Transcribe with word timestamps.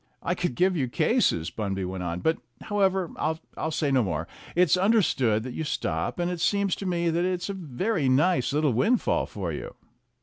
"I 0.23 0.33
could 0.33 0.55
give 0.55 0.75
you 0.75 0.87
cases," 0.87 1.51
Bunby 1.51 1.85
went 1.85 2.01
on, 2.01 2.21
"but, 2.21 2.39
however, 2.61 3.11
I'll 3.55 3.69
say 3.69 3.91
no 3.91 4.01
more. 4.01 4.27
It's 4.55 4.75
understood 4.75 5.43
that 5.43 5.53
you 5.53 5.63
stop, 5.63 6.17
and 6.17 6.31
it 6.31 6.41
seems 6.41 6.73
to 6.77 6.87
me 6.87 7.11
that 7.11 7.23
it's 7.23 7.49
a 7.49 7.53
very 7.53 8.09
nice 8.09 8.51
little 8.51 8.73
windfall 8.73 9.27
for 9.27 9.51
you." 9.51 9.75